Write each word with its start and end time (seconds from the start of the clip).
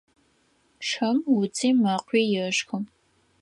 Шым 0.87 1.17
уци 1.35 1.69
мэкъуи 1.81 2.23
ешхы. 2.45 2.77